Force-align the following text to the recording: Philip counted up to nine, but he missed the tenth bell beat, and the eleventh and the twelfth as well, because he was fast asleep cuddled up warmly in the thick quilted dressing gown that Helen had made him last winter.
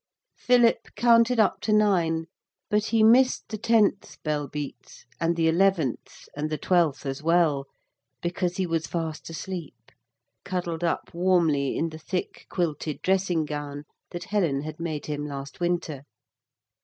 Philip 0.35 0.87
counted 0.95 1.39
up 1.39 1.59
to 1.61 1.71
nine, 1.71 2.25
but 2.71 2.85
he 2.85 3.03
missed 3.03 3.49
the 3.49 3.57
tenth 3.59 4.17
bell 4.23 4.47
beat, 4.47 5.05
and 5.19 5.35
the 5.35 5.47
eleventh 5.47 6.27
and 6.35 6.49
the 6.49 6.57
twelfth 6.57 7.05
as 7.05 7.21
well, 7.21 7.67
because 8.19 8.57
he 8.57 8.65
was 8.65 8.87
fast 8.87 9.29
asleep 9.29 9.91
cuddled 10.43 10.83
up 10.83 11.13
warmly 11.13 11.77
in 11.77 11.89
the 11.89 11.99
thick 11.99 12.47
quilted 12.49 13.03
dressing 13.03 13.45
gown 13.45 13.83
that 14.09 14.23
Helen 14.23 14.61
had 14.61 14.79
made 14.79 15.05
him 15.05 15.23
last 15.23 15.59
winter. 15.59 16.01